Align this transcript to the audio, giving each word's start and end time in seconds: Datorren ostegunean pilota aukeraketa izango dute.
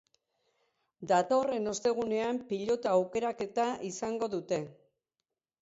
Datorren 1.11 1.73
ostegunean 1.73 2.41
pilota 2.53 2.97
aukeraketa 3.01 3.69
izango 3.91 4.35
dute. 4.37 4.63